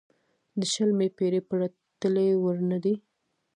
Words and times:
د 0.59 0.61
شلمې 0.73 1.07
پېړۍ 1.17 1.41
پرتلې 1.49 2.27
وړ 2.43 2.57
نه 2.71 2.77
دی. 2.83 2.93